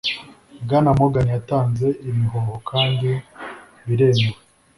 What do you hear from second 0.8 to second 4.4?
Morgan yatanze imihoho kandi biremewe